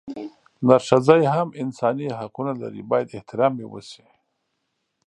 نرښځي 0.67 1.23
هم 1.33 1.47
انساني 1.61 2.07
حقونه 2.19 2.53
لري 2.61 2.81
بايد 2.91 3.07
احترام 3.17 3.53
يې 3.61 3.65
اوشي 3.71 4.05